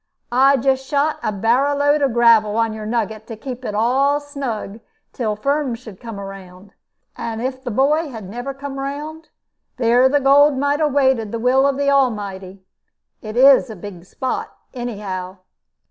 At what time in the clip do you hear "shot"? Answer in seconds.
0.87-1.19